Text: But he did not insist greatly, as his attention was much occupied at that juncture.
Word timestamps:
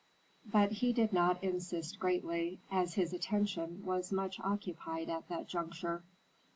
But 0.51 0.71
he 0.71 0.93
did 0.93 1.13
not 1.13 1.43
insist 1.43 1.99
greatly, 1.99 2.57
as 2.71 2.95
his 2.95 3.13
attention 3.13 3.85
was 3.85 4.11
much 4.11 4.39
occupied 4.39 5.11
at 5.11 5.29
that 5.29 5.47
juncture. 5.47 6.01